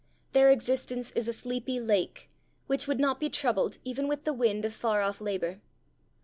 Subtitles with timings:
[0.31, 2.27] Their existence is a sleepy lake,
[2.65, 5.61] which would not be troubled even with the wind of far off labour.